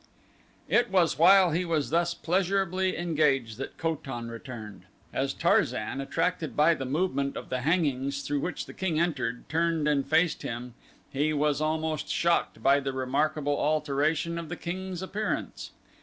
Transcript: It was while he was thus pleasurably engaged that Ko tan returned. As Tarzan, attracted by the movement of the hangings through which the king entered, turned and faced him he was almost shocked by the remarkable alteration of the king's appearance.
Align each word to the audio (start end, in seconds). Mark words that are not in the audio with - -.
It 0.67 0.89
was 0.89 1.19
while 1.19 1.51
he 1.51 1.63
was 1.63 1.91
thus 1.91 2.15
pleasurably 2.15 2.97
engaged 2.97 3.59
that 3.59 3.77
Ko 3.77 3.97
tan 3.97 4.29
returned. 4.29 4.85
As 5.13 5.31
Tarzan, 5.31 6.01
attracted 6.01 6.57
by 6.57 6.73
the 6.73 6.85
movement 6.87 7.37
of 7.37 7.49
the 7.49 7.61
hangings 7.61 8.23
through 8.23 8.39
which 8.39 8.65
the 8.65 8.73
king 8.73 8.99
entered, 8.99 9.47
turned 9.47 9.87
and 9.87 10.03
faced 10.03 10.41
him 10.41 10.73
he 11.11 11.33
was 11.33 11.61
almost 11.61 12.09
shocked 12.09 12.63
by 12.63 12.79
the 12.79 12.93
remarkable 12.93 13.59
alteration 13.59 14.39
of 14.39 14.49
the 14.49 14.55
king's 14.57 15.03
appearance. 15.03 15.69